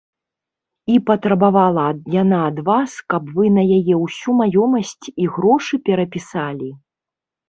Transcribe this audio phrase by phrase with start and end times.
[0.91, 1.83] І патрабавала
[2.21, 6.71] яна ад вас, каб вы на яе ўсю маёмасць і грошы перапісалі?